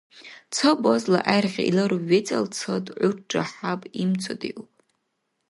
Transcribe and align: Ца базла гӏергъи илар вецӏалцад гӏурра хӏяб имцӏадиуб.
Ца 0.53 0.69
базла 0.83 1.19
гӏергъи 1.27 1.63
илар 1.69 1.91
вецӏалцад 2.09 2.85
гӏурра 2.99 3.43
хӏяб 3.51 3.81
имцӏадиуб. 4.01 4.69